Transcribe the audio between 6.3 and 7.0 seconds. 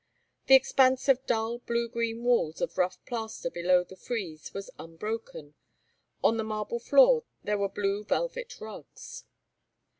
the marble